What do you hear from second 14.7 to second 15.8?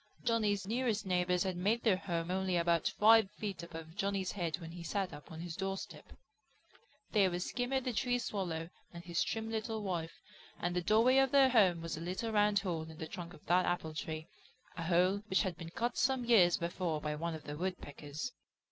a hole which had been